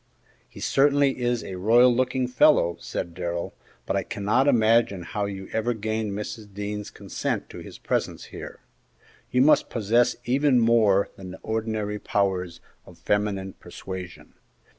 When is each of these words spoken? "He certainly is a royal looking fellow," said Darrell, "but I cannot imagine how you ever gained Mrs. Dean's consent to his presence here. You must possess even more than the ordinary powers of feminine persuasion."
"He 0.49 0.59
certainly 0.59 1.19
is 1.21 1.43
a 1.43 1.57
royal 1.59 1.93
looking 1.95 2.27
fellow," 2.27 2.75
said 2.79 3.13
Darrell, 3.13 3.53
"but 3.85 3.95
I 3.95 4.01
cannot 4.01 4.47
imagine 4.47 5.03
how 5.03 5.25
you 5.25 5.47
ever 5.53 5.75
gained 5.75 6.13
Mrs. 6.13 6.51
Dean's 6.51 6.89
consent 6.89 7.51
to 7.51 7.59
his 7.59 7.77
presence 7.77 8.23
here. 8.33 8.61
You 9.29 9.43
must 9.43 9.69
possess 9.69 10.15
even 10.25 10.57
more 10.59 11.11
than 11.17 11.29
the 11.29 11.39
ordinary 11.43 11.99
powers 11.99 12.61
of 12.83 12.97
feminine 12.97 13.53
persuasion." 13.53 14.33